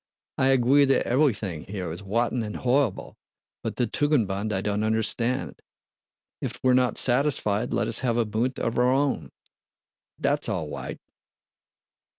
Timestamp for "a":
8.17-8.25